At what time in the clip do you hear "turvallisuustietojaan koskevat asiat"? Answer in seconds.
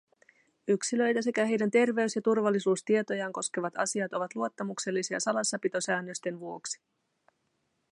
2.21-4.13